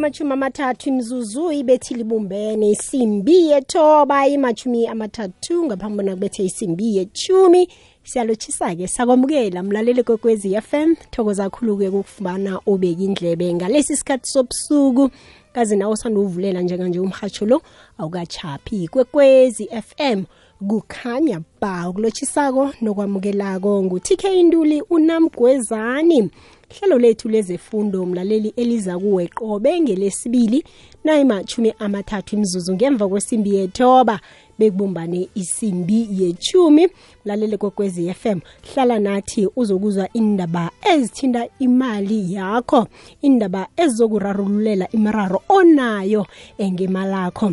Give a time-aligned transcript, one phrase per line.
[0.00, 7.68] imachumi amathathu imzuzu ibethi libumbene isimbi yethoba imachumi amathathu ngaphambi bona kubethe isimbi yechumi
[8.04, 15.10] siyalotshisa-ke sakwamukela mlaleli kokwezi FM thokoza kakhulu-ke kukufumana ubeka indlebe ngalesi sikhathi sobusuku.
[15.52, 17.62] Kazi nawe usanduwuvulela njenganje umhatsho lo
[17.98, 20.24] awukachaphi kwekwezi FM
[20.68, 26.30] kukhanya ba kulotshisako nokwamukelako ngu-tk intuli unamgwezani
[26.78, 30.64] hlelo lethu lezefundo mlaleli eliza kuwe qobe ngelesibili
[31.04, 34.20] nayimatshumi amathathu imzuzu ngemva kwesimbi yethoba.
[34.58, 36.88] Bekubumbane isimbi yechumi
[37.24, 38.38] mlaleli kokwezi FM
[38.74, 42.86] hlala nathi uzokuzwa indaba ezithinta imali yakho
[43.22, 46.26] indaba ezizokurarululela imiraro onayo
[46.58, 47.52] engemalakho.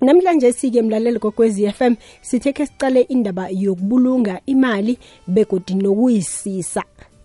[0.00, 6.84] Namhlanje sike mlaleli kokwezi FM sithe ke sicale indaba yokubulunga imali begodi nokuyisisa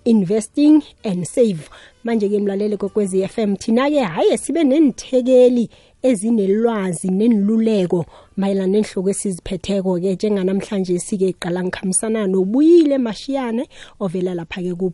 [0.09, 1.69] investing and save.
[2.03, 5.69] Manje ke mlaleli kokwezi FM thina ke haye sibe nenithekeli
[6.03, 8.05] ezinelwazi neniluleko
[8.37, 13.67] mayelana nenhloko esiziphetheko ke njenganamhlanje sike iqala ngikhambisana nobuyile mashiyane
[13.99, 14.93] ovela lapha ke ku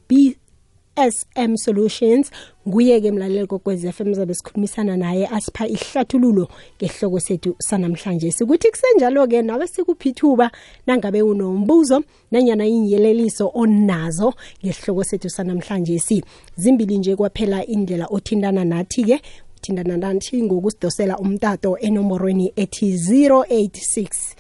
[0.98, 2.32] SM Solutions.
[2.68, 8.32] Nguye-ke mlaleli kokwezi FM zabe sikhulumisana naye asipha ihlathululo ngehloko sethu sanamhlanje.
[8.32, 10.52] Sikuthi kusenjalo-ke nawe sikuphithuba
[10.88, 14.34] nangabe unombuzo nanyana inyeleliso onazo
[14.66, 16.00] ngehloko sethu sanamhlanje.
[16.00, 16.24] Si
[16.58, 19.22] zimbili nje kwaphela indlela othintana nathi-ke.
[19.58, 24.36] Uthintana nathi ngokusidosela umtato enomorweni ethi 086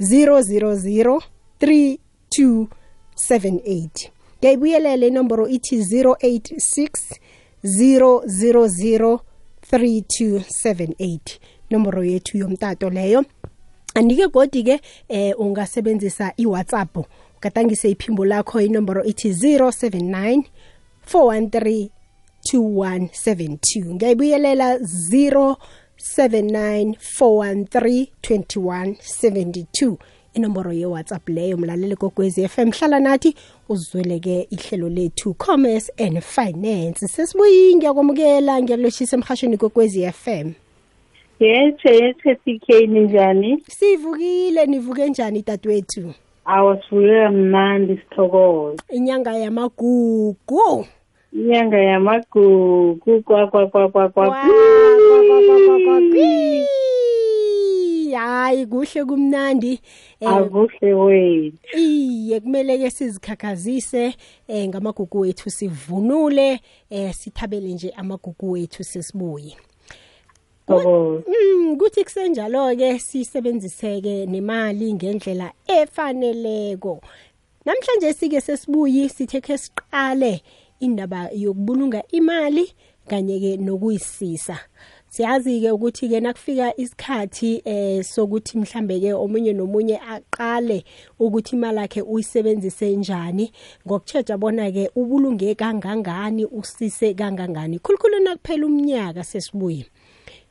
[0.00, 1.20] 000
[1.60, 7.18] 3278 ngiyayibuyelela inomboro ithi 086
[7.64, 9.18] 000
[9.72, 11.18] 3278
[11.70, 13.24] nomboro yethu yomtato leyo.
[13.94, 16.96] Andike godi-ke eh ungasebenzisa iwhatsapp.
[17.36, 20.42] Ugadangise iphimbo lakho inomboro ithi 079
[21.12, 21.88] 413
[22.52, 29.96] 2172 ngiyayibuyelela 079 413 2172
[30.34, 33.34] inomboro ye-whatsapp leyo mlaleli kokwezi FM hlala nathi
[33.68, 40.52] uzweleke ihlelo lethu commerce and finance sesibuyi ngiyakwamukela ngiyakuloshisa emhashweni kokwezi FM
[41.40, 46.14] yethe yethe CK ninjani sivukile nivuke njani dadwethu
[46.44, 50.86] awasivuke mnandi sithokoza inyanga yamagugu
[51.32, 54.36] inyanga yamagugu kwakwakwakwakwa
[58.12, 59.80] hayi kuhle kumnandi
[60.20, 61.78] akuhle wethu.
[61.78, 64.14] Iye kumele ke sizikhakhazise
[64.48, 66.60] eh ngamagugu wethu sivunule
[66.90, 69.56] eh sithabele nje amagugu wethu sesibuye
[70.70, 77.00] Mm kuthi kusenjalo ke sisebenziseke nemali ngendlela efaneleko.
[77.66, 80.42] Namhlanje sike sesibuyi sithe ke siqale
[80.80, 82.72] indaba yokubulunga imali
[83.08, 84.58] kanye ke nokuyisisa.
[85.10, 90.84] Siyazi ke ukuthi ke nakufika isikhathi eh sokuthi mhlambe ke omunye nomunye aqale
[91.18, 93.52] ukuthi imali yakhe uyisebenzise njani.
[93.86, 97.78] Ngokutsheja bona ke ubulunge kangangani usise kangangani.
[97.78, 99.86] Khulukhulu nakuphela umnyaka sesibuye.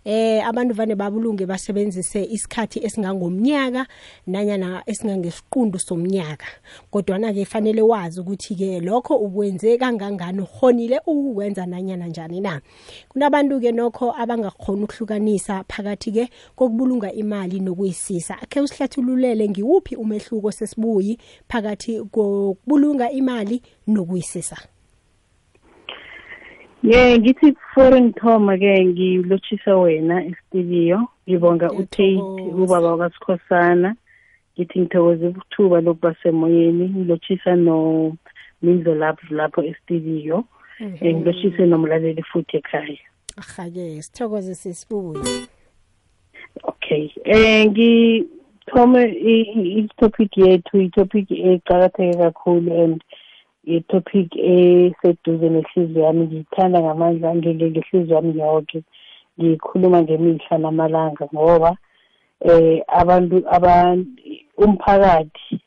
[0.05, 3.85] Eh abantu vane babulunge basebenzise isikhathi esingangomnyaka
[4.27, 6.47] nanyana esingangesiqundu somnyaka.
[6.91, 12.61] Kodwa na ke fanele wazi ukuthi ke lokho ukwenze kangangani uhonile ukwenza nanyana njani na?
[13.09, 18.41] Kunabantu ke nokho abangakhona ukuhlukanisa phakathi ke kokubulunga imali nokuyisisa.
[18.41, 21.17] Akhe usihlathululele ngiwuphi umehluko sesibuyi
[21.47, 24.57] phakathi kokubulunga imali nokuyisisa.
[26.83, 31.07] Ye ngithi before ngithoma ke ngilotshisa wena estudio.
[31.27, 32.17] Ngibonga utate
[32.61, 33.95] ubaba wakasikhosana
[34.53, 36.89] ngithi ngithokoze ukuthuba lokuba semoyeni.
[36.89, 38.17] Ngilotshisa no
[38.61, 40.45] Minzo lapho lapho um
[41.01, 42.97] eh, ngilotshise nomlaleli futhi ekhaya.
[43.37, 45.47] Ahake sithokoze sisibuye
[46.63, 47.11] okay.
[47.25, 53.03] Eh ngithome i-topic yethu i-topic eqakatheke kakhulu and
[53.63, 56.25] i-topic eseduze nehliziyo yami.
[56.25, 58.83] Ngiyithanda ngamandla ngeke ngehliziyo yami yonke.
[59.39, 61.77] Ngikhuluma ngemihla namalanga ngoba
[62.41, 63.97] eh abantu aba
[64.57, 65.59] umphakathi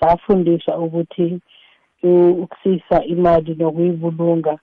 [0.00, 1.40] safundiswa ukuthi
[2.02, 4.58] u- ukusisa imali nokuyibulunga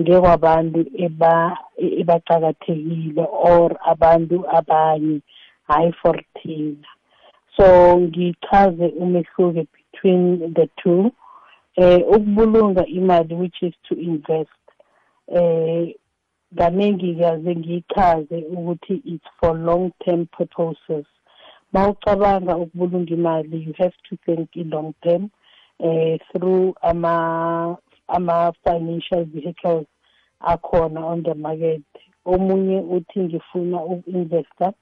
[0.00, 5.20] ngekwabantu eba ebaqakathekile or abantu abanye
[5.68, 6.88] hayi for thina.
[7.56, 7.64] So
[8.00, 11.10] ngichaze umehluko between the two.
[11.80, 14.50] Eh ukubulunga imali which is to invest.
[15.28, 15.94] Eh
[16.56, 21.06] kaningi kaze ngichaze ukuthi it's for long term purposes.
[21.72, 25.30] Mawucabanga ukubulunga imali you have to think in long term
[25.78, 27.76] eh through ama
[28.08, 29.86] ama financial vehicles
[30.40, 31.82] akhona on the market.
[32.26, 34.72] Omunye uthi ngifuna uku-investa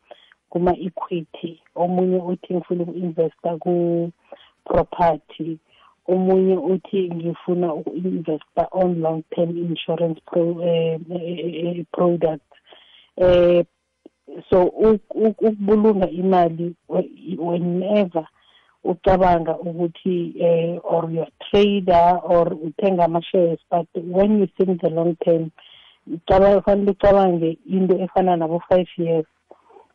[0.50, 1.60] kuma-equity.
[1.74, 5.58] Omunye uthi ngifuna uku-investa ku-property.
[6.08, 12.46] Omunye uthi ngifuna uku-investa on long term insurance pro, eh, eh, product.
[13.16, 13.64] Eh
[14.50, 14.64] so
[15.14, 16.74] ukubulunga imali
[17.38, 18.26] whenever
[18.84, 25.16] ucabanga ukuthi eh or you're trader or uthenga ama-shares but when you think the long
[25.24, 25.50] term
[26.28, 29.26] fanele ucabange into efana nabo-five years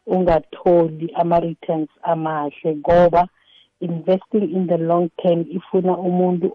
[0.08, 3.28] ungatholi ama-returns amahle ngoba
[3.82, 6.48] investing in the long term ifuna umuntu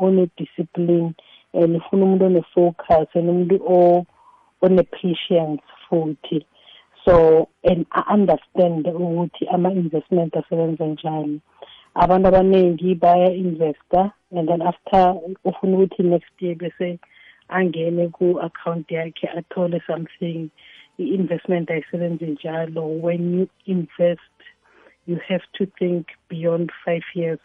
[0.00, 1.14] one-discipline
[1.54, 4.06] and ifuna umuntu one-focus and umuntu
[4.60, 6.44] one-patience futhi.
[7.04, 11.40] So and I understand ukuthi ama-investment asebenza njani.
[11.94, 15.14] Abantu abaningi baya-investa and then after
[15.44, 16.98] ufuna ukuthi next year bese
[17.48, 20.50] angene ku-account yakhe athole something
[20.98, 23.00] i-investment ayisebenzi njalo.
[23.02, 24.31] When you invest
[25.06, 27.40] you have to think beyond five years.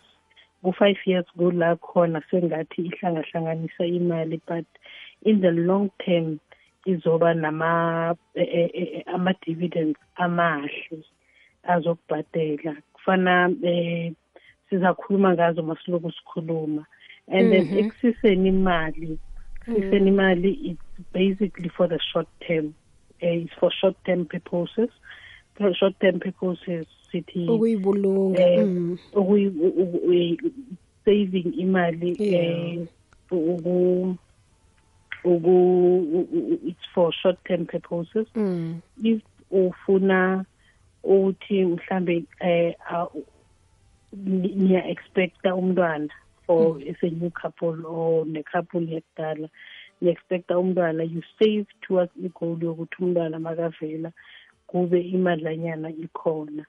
[0.63, 4.65] Ku-five years kula khona sengathi ihlangahlanganisa imali but
[5.23, 6.39] in the long term
[6.85, 11.03] izoba nama e, e, e, ama-dividends amahle
[11.63, 12.77] azokubhadela.
[12.93, 14.11] Kufana eh
[14.69, 16.85] sizakhuluma ngazo masiloku sikhuluma.
[17.29, 17.79] And then Mhm.
[17.79, 19.19] ekusiseni imali
[19.67, 22.75] ekusiseni imali it's basically for the short term
[23.21, 24.89] uh, it's for short term purposes.
[24.89, 24.91] for
[25.73, 28.97] short term purposes sithi ukuyibulunga Eh, mm.
[29.13, 30.37] ukuyi-
[31.05, 32.87] saving imali eh
[33.31, 34.15] uku
[35.23, 35.55] uku
[36.67, 38.81] it's for short term purposes Mm.
[39.03, 39.21] if
[39.51, 40.45] ufuna
[41.03, 42.75] ukuthi mhlambe eh
[44.57, 46.09] niya expecta umntwana
[46.45, 49.49] for is a new couple or ne couple yakudala
[50.01, 54.11] ni expecta umntwana you save towards igoal yokuthi umntwana makavela
[54.67, 56.65] kube imadlanyana ikhona.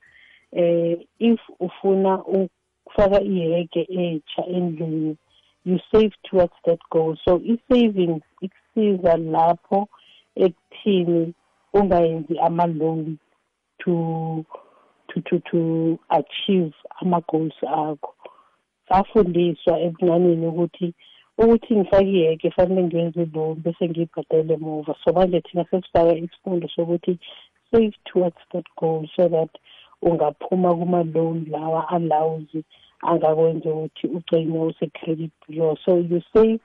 [0.52, 5.16] Eh if ufuna ukufaka ihege etsha endlini
[5.64, 7.16] you save towards that goal.
[7.24, 9.88] So i-savings ikusiza lapho
[10.36, 11.34] ekuthini
[11.74, 13.18] ungayenzi ama-loan
[13.78, 14.44] to
[15.08, 18.14] to to to achieve ama-goals akho.
[18.88, 20.94] Safundiswa ebuncanini ukuthi
[21.38, 24.94] ukuthi ngifake iheke fanele ngenze loan bese ngiyibhadele emuva.
[25.04, 27.18] So manje thina sesifaka isifundo sokuthi
[27.70, 29.50] save towards that goal so that
[30.02, 32.48] ungaphuma kuma-loan lawa allows
[33.02, 36.60] angakwenza ukuthi ugcine use-credit bureau so you save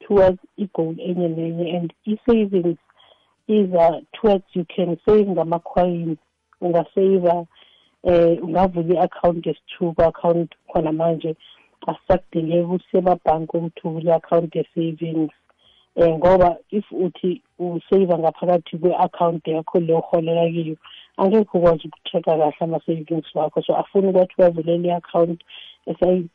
[0.00, 2.78] towards i-goal enye nenye and i-savings
[3.48, 6.18] iza towards you can save ngama-coins.
[6.60, 7.46] Ungaseva
[8.04, 11.36] eh ungavula i-account yesithu ku-account khona manje
[11.86, 15.32] asisakudingeki usebabhanki ukuthi uvule i-account ye-savings.
[15.96, 20.76] Um ngoba if uthi usave ngaphakathi kwe-account yakho le uholela kiyo
[21.16, 23.62] angekho ukwazi ukucheck-a kahle ama-savings wakho.
[23.62, 25.40] So afuna ukuthi uwavulele i-account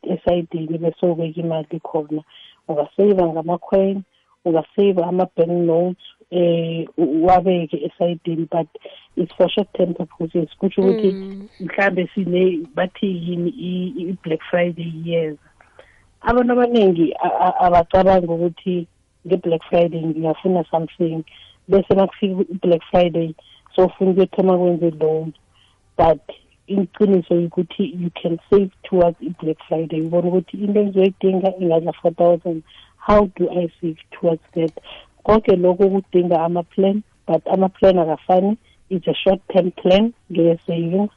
[0.02, 2.22] esayidini bese ubeka imali khona.
[2.68, 4.02] Ungasave ngama-coin
[4.44, 8.68] ungasave ama-bank notes eh wabeke esayidini but
[9.16, 10.48] it's for short term purposes.
[10.58, 11.48] Kusho ukuthi Mm.
[11.60, 15.38] mhlambe sine bathi yini i- i-black friday yeza
[16.20, 18.86] abantu abaningi a- a- abacabanga ukuthi
[19.26, 21.24] nge-black friday ngingafuna something.
[21.68, 23.34] Bese makufika i-black friday
[23.76, 25.32] so ufuna ukuyothoma kwenze loan.
[25.96, 26.20] But
[26.66, 30.00] iqiniso ukuthi you can save towards i-black friday.
[30.00, 32.62] Ubona ukuthi into engizoyidinga ingadla four thousand.
[32.96, 34.72] How do i save towards that?
[35.24, 38.56] Konke lokho kudinga ama-plan but ama-plan akafani.
[38.90, 41.10] It's a short term plan ngeye-savings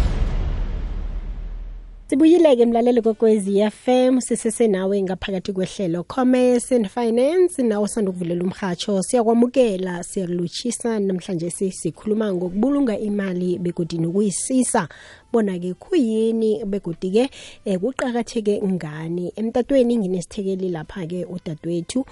[2.23, 7.63] sibuyile-ke mlaleli kokwezi FM sisesenawe ngaphakathi kwehlelo commerce and finance.
[7.63, 14.87] Nawo sanda ukuvulela umhatsho siyakwamukela siyakulutshisa namhlanje sikhuluma ngokubulunga imali begodi nokuyisisa.
[15.33, 17.29] Bona-ke khuyini begodi-ke
[17.65, 19.33] um kuqakatheke ngani?
[19.35, 22.05] Emtatweni nginesithekeli lapha-ke udadewethu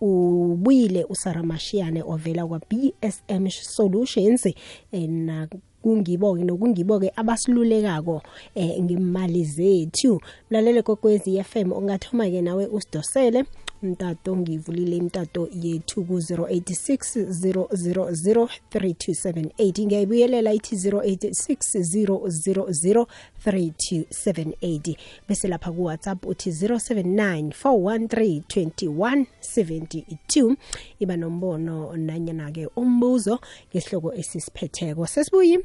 [0.00, 4.46] ubuyile usaramashiyane ovela kwa-bsm solutions
[4.92, 5.48] um
[5.88, 8.22] kungibo-ke nokungibo-ke abasilulekako
[8.54, 10.20] eh ngemali zethu.
[10.50, 13.44] Mlalele kokwezi FM ungathoma-ke nawe usidosele.
[13.82, 23.06] Mtato ngivulile imtato yethu ku-086 000 3278 ngiyayibuyelela ithi 086 000
[23.46, 24.96] 3278
[25.28, 30.56] bese lapha kuwhatsapp uthi 079 413 2172
[30.98, 33.40] iba nombono nanyana-ke umbuzo
[33.70, 35.58] ngesihloko esisiphetheko sesibuyi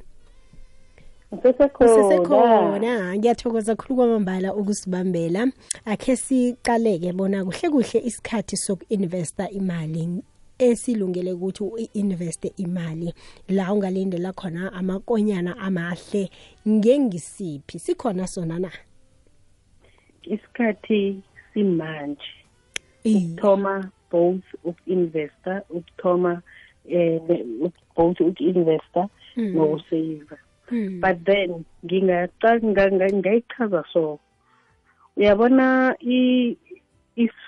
[1.79, 5.51] usesekhona ngiyathokoza khulu kwamambala ukusibambela.
[5.85, 10.23] Akhe siqaleke bona kuhle kuhle isikhathi soku-investa imali
[10.59, 13.13] esilungele ukuthi u-investe imali.
[13.49, 16.29] La ungalindela khona amakonyana amahle
[16.67, 17.79] ngengisiphi?
[17.79, 18.71] Sikhona sona na?
[20.23, 21.21] Isikhathi
[21.53, 22.21] simanje
[23.05, 26.41] ukuthoma both uku-investa ukuthoma
[26.87, 27.19] eh
[27.95, 29.09] both uku-investa
[30.73, 34.19] nokusave but then ngingayichaza so
[35.17, 35.95] uyabona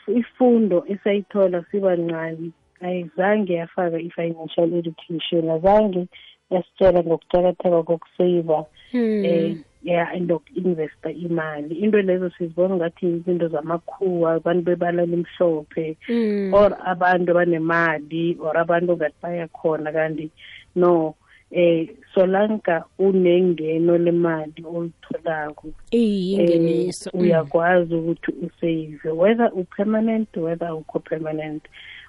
[0.08, 2.52] ifundo esayithola sibancane
[2.82, 6.08] ayizange yafaka i-financial education azange
[6.50, 11.76] yasitshela ngokucakatheka kokuseyiva um ya noku-investa imali.
[11.76, 15.98] Into lezo sizibona ngathi izinto zamakhuwa abantu bebalala elimhlophe
[16.52, 19.92] or abantu abanemali or abantu ongathi bayakhona.
[19.92, 20.32] Kanti
[20.76, 21.16] no
[21.52, 31.64] eh solanka unengeno lemali olitholako iyingeniso uyakwazi ukuthi usave whether upermanent whether ukho permanent.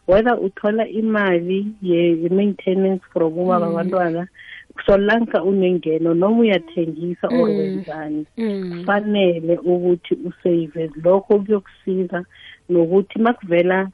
[0.07, 4.29] Whether uthola imali ye-maintenance from ubaba abantwana
[4.87, 8.27] solanka unengeno noma uyathengisa or wenzani
[8.71, 12.25] kufanele ukuthi usave lokho kuyokusiza
[12.69, 13.91] nokuthi makuvela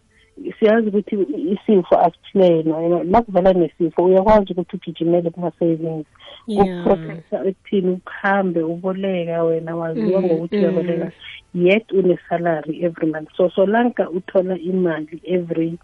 [0.59, 1.17] siyazi ukuthi
[1.55, 2.67] isifo asiplan
[3.11, 6.07] makuvela nesifo uyakwazi ukuthi ugijimele kuma-savings
[6.49, 11.13] ukuprotecta ekuthini ukuhambe uboleka wena waziwa ngokuthi uyaboleka.
[11.55, 13.29] yet une-salary every month.
[13.37, 15.79] So solanka uthola imali every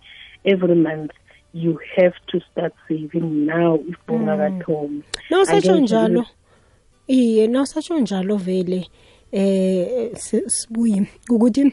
[0.44, 1.12] every month
[1.52, 6.26] you have to start saving now if ungakathomi nawusatsho njalo.
[7.06, 8.88] iye nawusatsho njalo vele
[9.32, 10.10] eh
[10.46, 11.72] sibuye ukuthi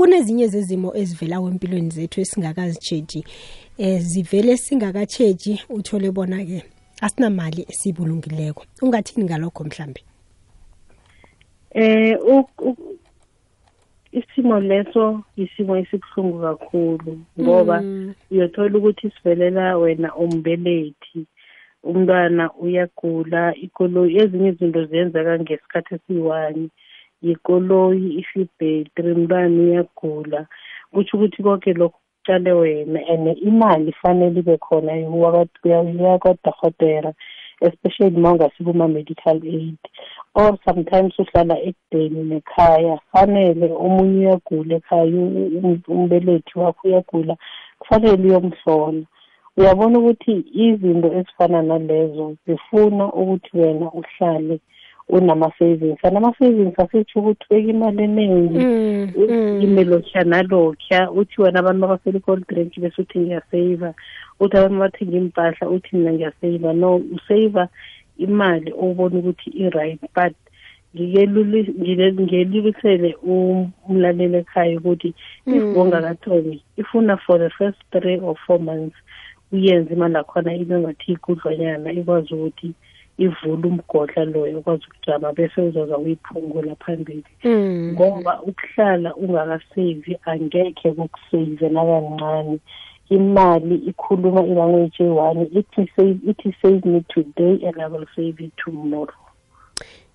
[0.00, 3.24] kunezinye zezimo ezivela kwempilweni zethu esingakazijeji
[3.78, 6.64] eh zivele singakatsheji uthole bona ke
[7.04, 10.00] asinamali esibulungileko ungathini ngalokho mhlambe?
[11.74, 12.16] Eh
[14.12, 17.84] isimo leso isimo esibuhlungu kakhulu ngoba
[18.30, 21.26] uyothola ukuthi sivelela wena umbelethi.
[21.84, 26.68] Umntwana uyagula ikoloyi ezinye izinto ziyenzeka ngesikhathi esiyi-one.
[27.26, 30.40] Yikoloyi ifibhetri umntwana uyagula
[30.92, 37.12] kutsho ukuthi konke lokho kutshale wena and imali fanele ibe khona uya kwadorhotera
[37.60, 39.78] especially ma ungasikuma-medical aid.
[40.34, 45.20] Or sometimes uhlala ekudeni nekhaya fanele omunye uyagula ekhaya
[45.88, 47.36] umbelethi wakho uyagula
[47.78, 49.04] kufanele uyomhlola.
[49.56, 50.34] Uyabona ukuthi
[50.64, 54.60] izinto ezifana nalezo zifuna ukuthi wena uhlale
[55.12, 55.98] unama-savings.
[56.02, 58.58] Anama-savings asitsho ukuthi ubeka imali eningi.
[59.64, 63.94] Imelokya nalokya uthi wena abantu abasela i-cold drink bese uthi ngiyaseva
[64.40, 67.68] uthi abantu bathenga impahla uthi mina ngiyaseva no useva
[68.18, 70.34] imali obona ukuthi i-right but
[70.94, 73.14] ngiyelilisele
[73.88, 75.14] umlaleli ekhaya ukuthi
[75.46, 78.96] if bongakathomi ifuna for the first three or four months
[79.52, 82.74] uyenze imali akhona ibe ngathi ikudlwanyana ikwazi ukuthi
[83.18, 87.24] ivule umgodla loyo ukwazi ukujama bese uzoza uyiphungula phambili.
[87.92, 92.58] Ngoba ukuhlala ungakasevi angekhe kukusave nakancane.
[93.10, 98.50] Imali ikhuluma ilanguage eyi-one ithi save ithi save me today and i will save you
[98.56, 99.14] tomorrow.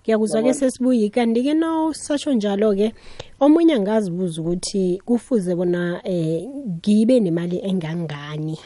[0.02, 2.92] Ngiyakuzwa-ke sesibuyi kanti-ke nawusatsho njalo-ke
[3.40, 8.58] omunye angazibuza ukuthi kufuze bona eh ngibe nemali engangani?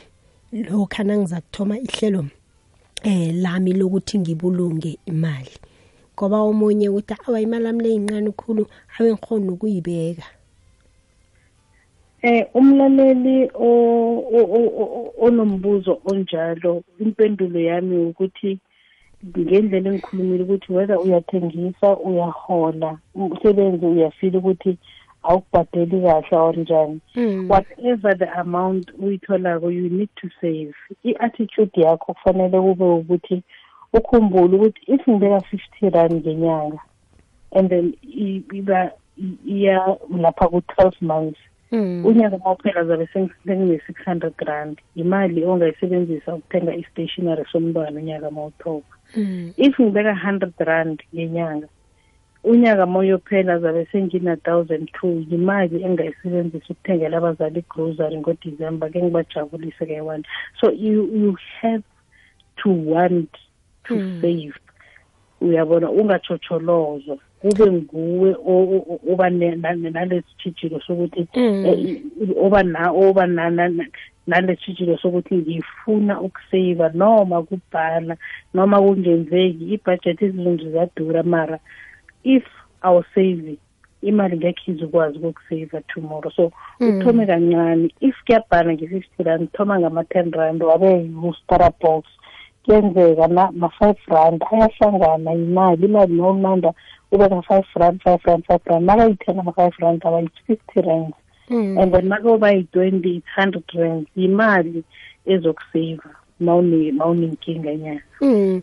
[0.52, 2.24] Lokhu nangiza kuthoma ihlelo
[3.02, 5.54] eh lami lokuthi ngibulunge imali.
[6.14, 8.66] Ngoba omunye uthi awa imali ami leyincane khulu
[8.96, 10.26] abe ngikhona ukuyibeka
[12.22, 13.50] eh umlaleli
[15.24, 18.58] onombuzo onjalo impendulo yami ukuthi
[19.24, 24.78] ngendlela engikhulumile ukuthi whether uyathengisa uyahola umsebenzi uyafila ukuthi
[25.22, 27.00] awukubhadeli kahle or njani
[27.48, 30.74] whatever the amount uyitholako you you need to save
[31.04, 33.42] i-attitude yakho kufanele kube ukuthi
[33.92, 36.78] ukhumbule ukuthi if ngibeka fifty rand ngenyanga
[37.52, 37.94] and then
[38.52, 38.90] iba
[39.46, 41.38] iya lapha ku-twelve months
[41.72, 42.06] Mm.
[42.06, 43.08] unyaka mawuphela zabe
[43.46, 48.86] sengine-six hundred rand imali ongayisebenzisa ukuthenga i-stationary somntwana unyaka mawuthoba
[49.16, 49.52] Mm.
[49.56, 51.68] if ngibeka hundred rand ngenyanga
[52.44, 60.22] unyaka moyophela zabe sengina-thousand two yimali engayisebenzisa ukuthengela abazali i-grocery ngodisemba ke ngibajabulise ke-one
[60.60, 61.82] so you, you have
[62.56, 63.30] to want
[63.84, 64.20] to Mm.
[64.20, 64.54] save.
[65.40, 71.66] Uyabona ungatshotsholozo kube nguwe o- o- o- oba ne- na- nalesitshijilo sokuthi Mm.
[71.66, 72.02] eh, i-
[72.40, 73.86] oba na oba na- na- na-
[74.26, 78.16] nalesitshijilo sokuthi ngifuna ukuseva noma kubhala
[78.54, 79.74] noma kungenzeki.
[79.74, 81.58] Ibhajethi izinto ziyadura mara.
[82.24, 82.44] If
[82.82, 83.58] awusevi
[84.02, 86.30] imali ngekhe izokwazi ukukuseva tomorrow.
[86.30, 87.90] So uthome kancane.
[88.00, 92.04] If kuyabhala nge-fifty rand thoma ngama-ten rand wabe ustara box
[92.64, 94.42] kuyenzeka ma-five rand.
[94.52, 96.72] Ayahlangana imali imali nomanda
[97.12, 98.86] ubeka five rand five rand five rand.
[98.88, 101.14] Makayithenga ama-five rand aba fifty rand.
[101.50, 101.82] Mm.
[101.82, 104.06] and then makuba yi-twenty it's hundred rand.
[104.16, 104.84] Yimali
[106.40, 108.60] ezokuseva mawunenkinga nyana Mm.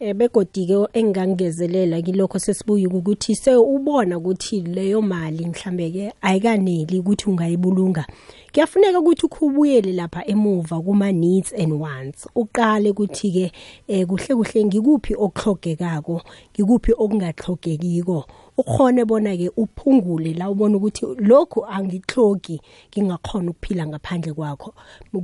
[0.00, 6.98] Eh begodi ke engangezelela kilokho sesibuya ukuthi se ubona ukuthi leyo mali mhlambe ke ayikaneli
[6.98, 8.04] ukuthi ungayibulunga.
[8.52, 12.26] Kuyafuneka ukuthi ukhubuyele lapha emuva kuma needs and wants.
[12.34, 13.52] Uqale ukuthi ke
[13.88, 18.24] eh kuhle kuhle ngikuphi okuhlogekako, ngikuphi okungahlogekiko.
[18.58, 24.74] ukhone bona ke uphungule la ubona ukuthi lokhu angihloki ngingakhona ukuphila ngaphandle kwakho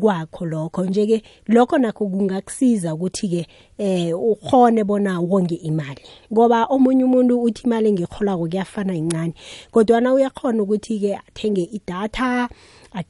[0.00, 3.46] kwakho lokho nje ke lokho nakho kungakusiza ukuthi ke
[3.78, 6.02] eh ukhone bona wonge imali
[6.32, 9.34] ngoba omunye umuntu uthi imali engikholako kuyafana incane
[9.70, 12.48] kodwa na uyakhona ukuthi ke athenge idatha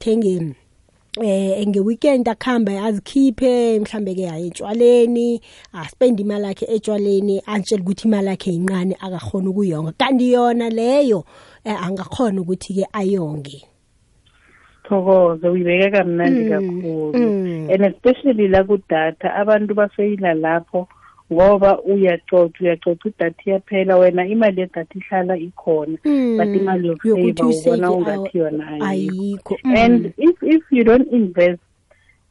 [0.05, 0.55] athenge
[1.21, 5.41] eh enge weekend akhamba azikhiphe mhlambe ke aye etshwaleni
[5.73, 9.91] aspend imali yakhe etshwaleni antshela ukuthi imali yakhe incane akakhona ukuyonga.
[9.97, 11.23] Kanti yona leyo
[11.63, 13.63] eh, angakhona ukuthi ke ayonge.
[14.83, 17.13] Thokoze uyibeke kamnandi kakhulu.
[17.13, 17.69] mm.
[17.71, 20.87] and especially la kudatha abantu bafeyila lapho
[21.33, 25.97] ngoba uyacoca uyacoca idatha iyaphela wena imali yedatha ihlala ikhona
[26.37, 29.57] but imali yokusave ubona ungathi yona ayikho.
[29.63, 31.61] And if if you don't invest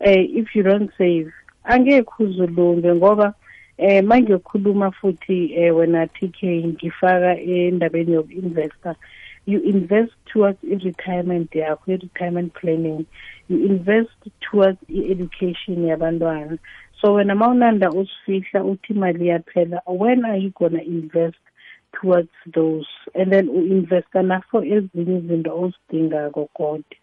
[0.00, 1.32] eh if you don't save
[1.64, 3.34] angekho uzulunge ngoba
[3.78, 8.96] eh mangiyokhuluma futhi eh wena TK ngifaka endabeni yoku-investor
[9.46, 13.06] you invest towards i-retirement yakho i-retirement planning.
[13.48, 16.58] You invest towards i-education yabantwana
[17.00, 21.42] so wena mawunanda usifihla uthi imali iyaphela when are you gonna invest
[21.92, 22.88] towards those?
[23.14, 26.96] And then u-investa nafo ezinye izinto ozidingako kodwa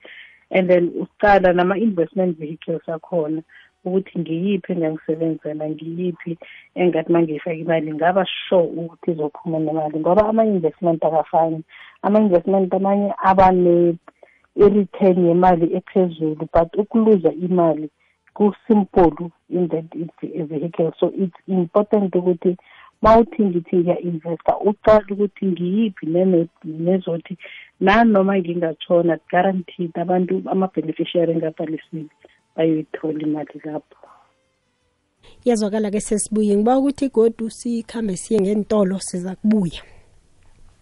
[0.52, 3.42] and then uqala nama-investment vehicles akhona
[3.86, 6.38] ukuthi ngiyiphi engangisebenzela ngiyiphi
[6.76, 11.64] engathi mangiyifaka imali ngaba sure ukuthi izophuma nemali ngoba ama-investment akafani.
[12.02, 13.48] Ama-investment amanye aba
[14.56, 17.90] i-return yemali ephezulu but ukuluza imali
[18.34, 20.92] kusimple in that it's a vehicle.
[21.00, 22.58] So it's important ukuthi
[23.02, 27.38] mawuthi ngithi ngiya-investa uqale ukuthi ngiyiphi nene- nezothi
[27.80, 32.06] nanoma ngingatshona guaranteed abantu ama-beneficiary engabhalisiwe
[32.56, 33.98] bayoyithola imali lapho.
[35.46, 36.56] Yazwakala ke sesibuye.
[36.56, 39.82] Ngiba ukuthi godu sikhambe siye ngentolo siza kubuya.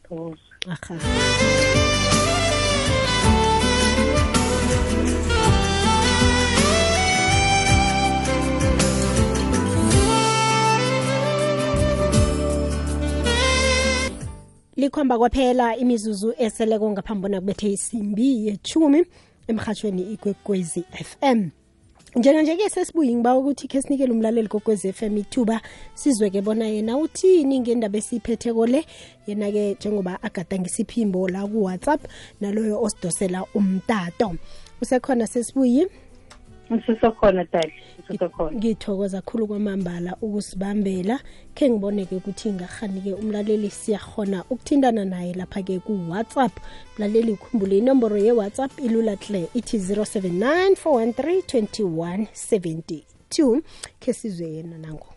[0.04, 0.50] Thokoza.
[0.68, 1.79] aha.
[14.80, 19.06] Likhomba kwaphela imizuzu eseleko ngaphambi bona kubethe isimbi yechumi
[19.48, 21.50] emhatshweni ikwekwezi FM
[22.16, 25.62] njenganje-ke sesibuyi ngiba ukuthi khe sinikele umlaleli kokwezi FM ithuba
[25.94, 28.86] sizweke bona yena uthini ngendaba esiyiphetheko le.
[29.28, 32.02] Yena-ke njengoba agadangisa iphimbo la ku-whatsapp
[32.42, 34.36] naloyo osidosela umtato.
[34.82, 35.88] Usekhona sesibuyi
[36.78, 37.74] sisekhona dali
[38.54, 41.20] ngithokoza khulu kwamambala ukusibambela
[41.56, 46.52] khe ngiboneke ukuthi ngarhani-ke umlaleli siyakhona ukuthintana naye lapha-ke ku-whatsapp.
[46.98, 53.62] Mlaleli ukhumbule inomboro ye-whatsapp ilula tle ithi 079 413 2172
[54.00, 55.08] khe sizwe yena nango.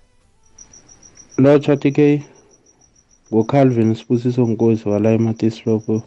[1.39, 2.23] Lo chati ke
[3.33, 6.03] ngucalvin sibusiso nkosi wala ematislopo.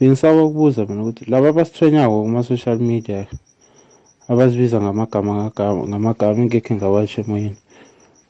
[0.00, 3.26] Bengisaba ukubuza mina ukuthi laba abasithwenyako kuma-social media
[4.30, 5.32] abazibiza ngamagama
[5.88, 7.58] ngamagama engekhe ngawatsho emoyeni.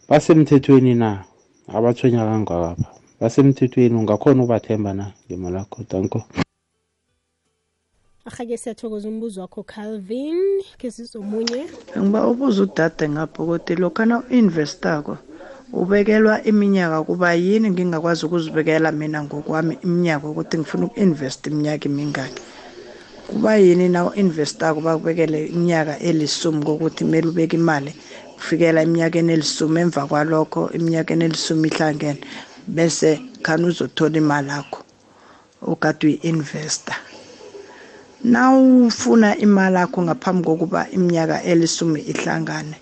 [0.08, 1.10] Basemthethweni na?
[1.76, 2.88] Abathwenya kangakapha
[3.20, 5.06] basemthethweni ungakhona ukubathemba na?
[5.24, 6.20] Ngema lakho danko
[8.28, 11.60] ahake siyathokoza umbuzo wakho calvin ke sizomunye
[11.98, 15.14] ngiba ubuza udade ngapho ukuthi lokhana u-investako
[15.72, 22.42] ubekelwa iminyaka kuba yini ngingakwazi ukuzibekela mina ngokwami iminyaka ukuthi ngifuna uku-invest iminyaka imingaki
[23.30, 27.94] kuba yini na u-investako bakubekele iminyaka elisumi kokuthi kumele ubeke imali
[28.36, 32.20] kufikela eminyakeni elisumi emva kwalokho eminyakeni elisumi ihlangene
[32.66, 33.10] bese
[33.44, 34.80] khani uzothola imali yakho
[35.62, 36.94] okade uyi-investa
[38.24, 42.76] nawufuna imali yakho ngaphambi kokuba iminyaka elisumi ihlangane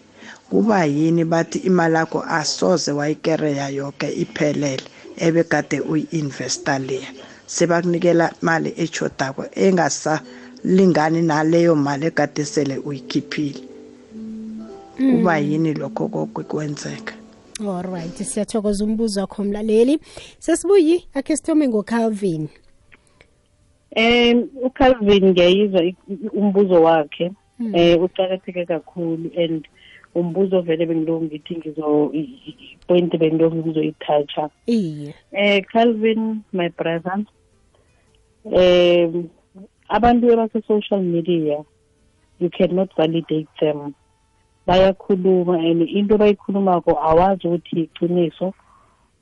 [0.51, 4.85] kuba yini bathi imali yakho asoze wayikereya yonke iphelele
[5.27, 7.11] ebekade uyi-investa leya.
[7.47, 9.45] Sebakunikela imali echodako
[10.64, 13.61] engasalingani naleyo mali ekade sele uyikhiphile.
[14.97, 17.14] Kuba yini lokho kokwenzeka
[17.61, 19.99] allright alright siyathokoza umbuzo wakho mlaleli.
[20.38, 22.49] Sesibuyi akhe sithome ngocalvin.
[23.97, 25.83] Um ucalvin ngiyayizwa
[26.33, 27.31] umbuzo wakhe.
[27.61, 29.68] Um uqakatheke kakhulu and
[30.14, 35.14] umbuzo vele bengiloku ngithi ngizo i- i- ipoint bengiloku ngizoyithatsha iye.
[35.33, 37.25] Eh Calvin my brother
[38.44, 39.29] um
[39.88, 41.64] abantu abase-social media
[42.38, 43.94] you cannot validate them.
[44.66, 48.53] Bayakhuluma and into bayikhulumako awazi ukuthi iqiniso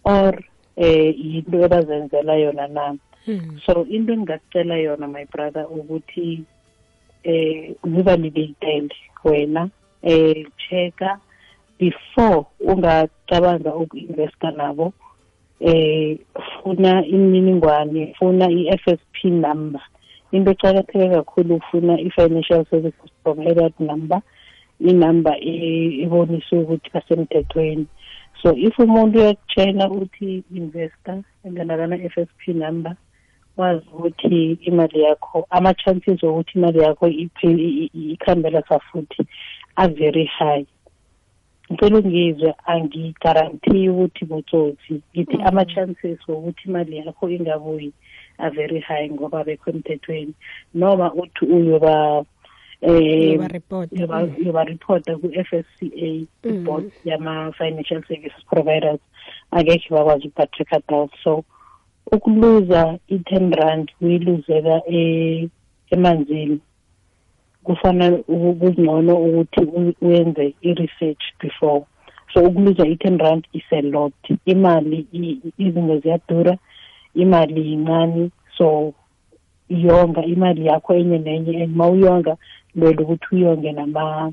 [0.05, 0.35] or
[0.77, 2.97] eh yinto ebazenzela yona na.
[3.25, 3.59] Hmm.
[3.67, 6.45] so into engingakucela yona my brother ukuthi
[7.25, 8.91] eh zivalidate
[9.25, 9.71] wena
[10.03, 11.19] eh checka
[11.79, 14.93] before ungacabanga uku-investa nabo
[15.61, 16.19] eh
[16.63, 19.83] funa imininingwane funa i-FSP number
[20.37, 24.21] into eqakatheke kakhulu ufuna i-financial services provider number
[24.81, 27.87] inumber e- ebonisa ukuthi basemthethweni
[28.43, 32.97] so if umuntu uyakutshela ukuthi investor enganakana FSP number
[33.57, 39.27] wazi ukuthi imali yakho ama-chances wokuthi imali yakho ikhambela safuthi
[39.77, 40.67] are very high.
[41.73, 47.93] Ngicela ungizwe angigarantiyi ukuthi butsotsi ngithi ama-chances wokuthi imali yakho ingabuyi
[48.39, 50.33] are very high ngoba bekho emthethweni.
[50.75, 52.25] Noma uthi uyoba
[52.83, 53.93] eh Uyoba-report.
[53.93, 59.01] uyoba- uyoba-reporta ku-FSCA i-board yama-financial services providers
[59.51, 61.09] angekhe bakwazi ukubatracker down.
[61.25, 61.45] So
[62.13, 65.49] ukuluza i-ten rand uyiluzela e-
[65.91, 66.61] emanzini
[67.65, 71.85] kufanele uku- kungcono ukuthi u- wenze i-research before.
[72.35, 74.15] So ukuluza i-ten rand is a lot.
[74.47, 76.59] Imali i- i- izinto ziyadura.
[77.17, 78.93] Imali yincane so
[79.69, 82.37] yonga imali yakho enye nenye and ma uyonga
[82.75, 84.33] lwela ukuthi uyonge nama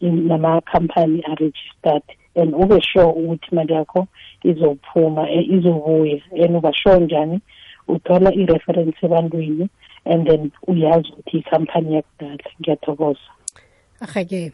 [0.00, 2.02] in- nama-company are-registered
[2.36, 4.06] and ube sure ukuthi imali yakho
[4.44, 7.40] izophuma eh, izobuya and uba sure njani
[7.88, 9.68] uthola i-reference ebantwini
[10.04, 12.44] and then uyazi ukuthi ikhampani yakudala.
[12.60, 13.20] Ngiyathokoza.
[14.00, 14.52] Ahake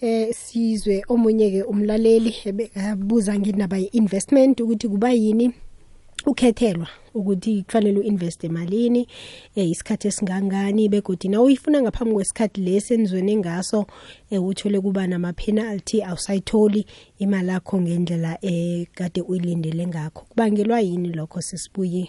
[0.00, 5.52] eh sizwe omunye ke umlaleli ebekabuza nginaba investment ukuthi kuba yini
[6.26, 9.06] ukhethelwa ukuthi kufanele uinvest emalini
[9.56, 13.86] eh isikhathi esingangani begodi na uyifuna ngaphambi kwesikhathi lesi enizweni ngaso
[14.30, 16.86] eh uthole kuba nama penalty awusayitholi
[17.18, 20.24] imali yakho ngendlela eh kade uyilindele ngakho.
[20.28, 22.08] Kubangelwa yini lokho sisibuye?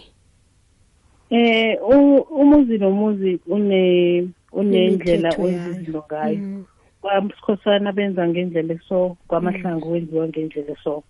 [1.30, 5.70] Eh u- umuzi nomuzi une unendlela Imithetho yayo.
[5.70, 6.64] ozizinto ngayo.
[7.00, 11.02] Kwamsikhosana benza ngendlela so kwamahlangu wenziwa ngendlela so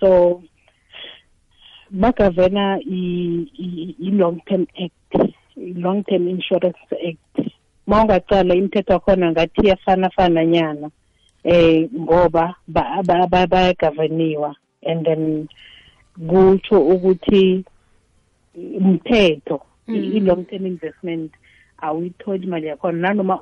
[0.00, 0.42] so
[3.58, 7.50] i- i-long term act i-long term insurance act.
[7.86, 10.90] Ma ungacala imithetho wakhona ngathi iyafana-fana nyana
[11.44, 14.54] eh ngoba ba- ba- ba- bayagaveniwa.
[14.86, 15.48] And then
[16.26, 17.64] kutsho ukuthi
[18.56, 19.60] umthetho
[20.16, 21.32] i-long term investment
[21.82, 22.98] awuyitholi imali yakhona.
[22.98, 23.40] Nanoma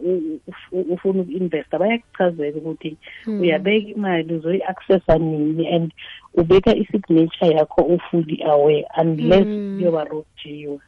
[0.72, 2.96] ufuna uku-investa bayakuchazela ukuthi
[3.40, 5.68] uyabeka imali uzoyi-accessa nini.
[5.68, 5.92] And
[6.34, 10.78] ubeka i-signature yakho ufully aware unless kuyoba rojiwe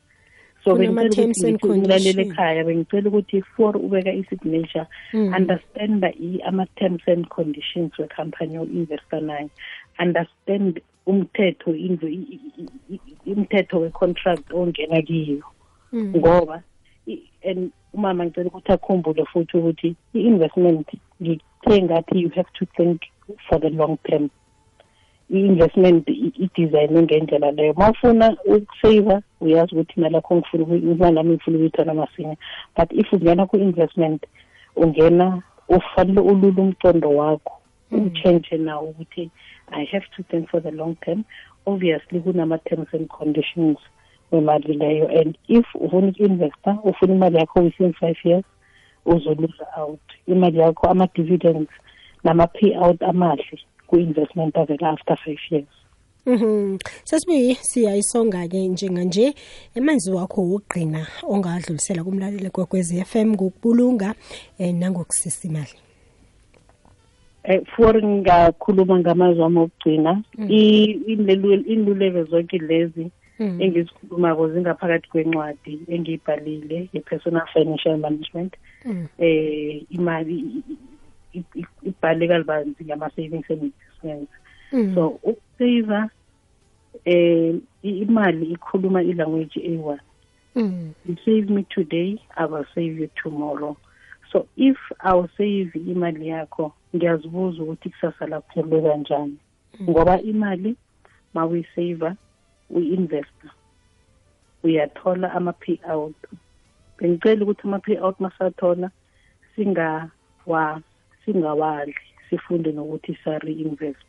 [0.65, 2.33] so Kunama bengicela terms ukuthi and ngithi umlaleli conditions.
[2.33, 4.87] ekhaya bengicela ukuthi for ubeka i-signature
[5.37, 9.51] understand i- ama-terms and conditions wekhampani o-investa nayo
[9.99, 15.43] understand umthetho indlu i- i- i- i- umthetho we-contract ongena kiyo.
[15.95, 16.63] Ngoba
[17.07, 20.89] i- and umama ngicela ukuthi akhumbule futhi ukuthi i-investment
[21.23, 23.03] ngithe ngathi you have to think
[23.49, 24.29] for the long term.
[25.31, 27.75] I-investment i- idesignwe ngendlela leyo.
[27.77, 32.37] Ma ufuna ukusave uyazi ukuthi imali yakho ngifuna imali yami ngifuna ukuyithola masinya.
[32.77, 34.23] But if ungena ku-investment
[34.77, 37.53] ungena ufanele ulule umcondo wakho.
[37.91, 39.31] Uchange now ukuthi
[39.73, 41.25] i have to think for the long term.
[41.67, 43.79] Obviously kunama-terms and conditions
[44.33, 45.09] wemali leyo.
[45.21, 48.45] And if ufuna uku-investa ufuna imali yakho within five years
[49.07, 50.01] uzoluza out.
[50.29, 51.71] Imali yakho ama-dividends
[52.25, 55.67] nama-payout amahle ku-investment avela after five years
[56.27, 56.79] Mhm.
[57.05, 59.35] Sesibuyi siyayisonga ke njenganje
[59.77, 64.15] emanzi wakho wogqina ongadlulisela kumlaleli kwekwezi FM ngokubulunga
[64.59, 65.77] eh nangokusisa imali.
[67.45, 73.61] eh for ngakhuluma ngamazwi ami okugcina i- inlelu- inluleko zonke lezi Mm.
[73.61, 78.55] engizikhulumako zingaphakathi kwencwadi engiyibhalile ye-personal financial management
[78.87, 79.07] Mm.
[79.19, 80.79] eh imali i- i- i-
[81.83, 84.33] ibhale kalubanzi ngama-savings and investments
[84.73, 84.95] Mm.
[84.95, 86.11] so ukusave
[87.05, 90.01] eh i- imali ikhuluma ilanguage eyi-one.
[90.57, 90.93] Mm.
[91.07, 93.77] you save me today i will save you tomorrow.
[94.33, 99.37] So if awusave imali yakho ngiyazibuza ukuthi kusasa lakho libe kanjani
[99.83, 100.77] ngoba imali
[101.35, 102.13] ma uyisave
[102.71, 103.51] uyi-investa
[104.63, 106.17] uyathola ama-payout.
[106.99, 108.91] Bengicela ukuthi ama-payout masathola
[109.57, 110.81] singawa
[111.25, 111.95] singawadli
[112.31, 114.07] sifunde nokuthi sari-invest.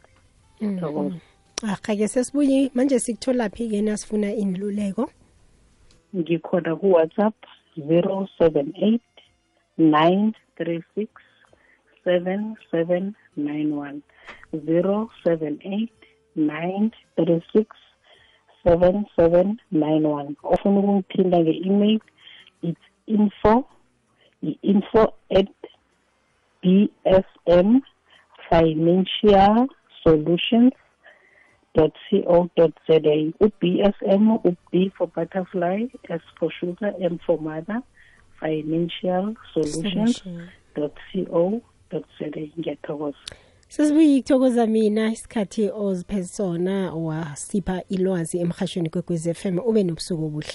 [0.61, 1.19] Mm.
[1.63, 5.09] arha-ke sesibuye manje sikutholaphi-ke nasifuna iniluleko
[6.15, 7.35] ngikhona ku-whatsapp
[7.77, 8.99] 078
[9.77, 11.07] 936
[12.05, 13.99] 7791
[14.53, 15.89] 078
[16.35, 17.65] 936
[18.65, 21.99] 7791 ofuna ukungithinda nge-email
[22.61, 23.53] it's info
[24.43, 25.47] i-info at
[26.65, 27.81] bsm
[28.49, 29.67] financial
[30.03, 30.73] solutions
[31.75, 37.81] dot .co.za u-BSM u-B for butterfly S for sugar M for mother
[38.39, 40.23] financial solutions
[40.75, 43.17] dot co dot za ngiyathokoza.
[43.67, 49.59] Sesibuyi ikuthokoza mina isikhathi oziphesona sona wasipha ilwazi emhashweni kwekwez f m.
[49.59, 50.53] Ube nobusuku obuhle.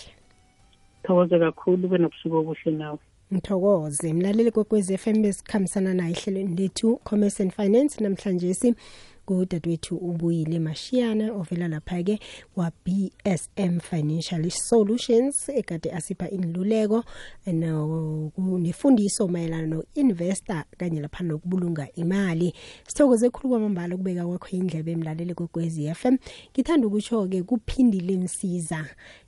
[1.02, 2.98] Thokoze kakhulu ube nobusuku obuhle nawe
[3.34, 4.12] ngithokoze.
[4.12, 8.00] Mlaleli kwekwezi FM besikhambisana naye ehlelweni lethu commerce and finance.
[8.04, 8.74] Namhlanje si
[9.26, 12.18] kudadewethu ubuyile mashiyana ovela lapha-ke
[12.54, 17.04] kwa-bsm financial solutions ekade asipha inluleko
[17.46, 22.54] no- nefundiso mayelana no-investor kanye lapha nokubulunga imali.
[22.88, 26.16] Sithokoze khulu kwamambala ukubeka kwakho indlebe emlaleli kwekwezi FM
[26.52, 28.86] ngithanda ukutsho-ke kuphindile msiza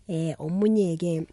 [0.09, 1.27] eh omunye-ke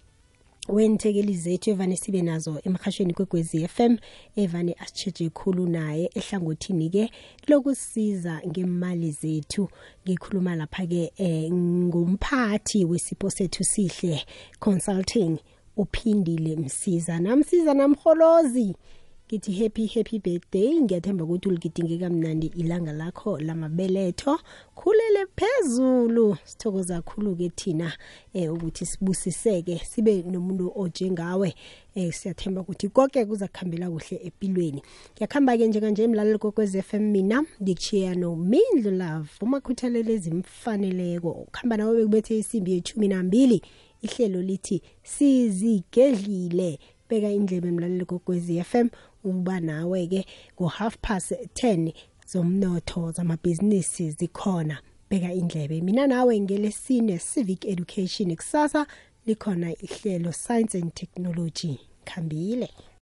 [0.70, 3.98] wenthekeli zethu evane sibe nazo emhashweni kwegwezi FM
[4.36, 7.12] evane asitsheje khulu naye ehlangothini-ke
[7.48, 9.70] lokusiza ngemali zethu.
[10.06, 14.26] Ngikhuluma lapha-ke eh, ngumphathi wesipho sethu sihle
[14.60, 15.38] consulting
[15.78, 18.76] uphindile msiza namsiza namholozi
[19.30, 20.82] ngithi happy happy birthday.
[20.82, 24.40] Ngiyathemba ukuthi uligidinge kamnandi ilanga lakho lamabeletho.
[24.76, 26.38] Khulele phezulu.
[26.44, 27.94] Sithokoza kakhulu-ke thina
[28.34, 31.56] eh, ukuthi sibusiseke sibe nomuntu ojengawe
[31.96, 34.82] eh, siyathemba ukuthi konke kuza kuhambela kuhle empilweni
[35.16, 39.30] ngiyakuhamba-ke njenganje emlaleli kokwez FM mina ngikuchiya nomindlu love.
[39.42, 41.30] Umakhuthalelo ezimfaneleko.
[41.32, 43.62] Ukuhamba nawe bekubethe isimbi yethumi nambili.
[44.02, 46.80] Ihlelo lithi sizigedlile.
[47.10, 48.06] Beka indlebe emlaleli
[49.24, 50.26] kokwezi FM uba nawe-ke
[50.62, 51.94] ngo-half past 10
[52.28, 54.78] zomnotho zamabhizinisi zikhona.
[55.10, 55.82] Beka indlebe.
[55.82, 58.88] Mina nawe ngelesine civic education kusasa
[59.26, 61.80] likhona ihlelo science and technology.
[62.06, 62.70] Khambile.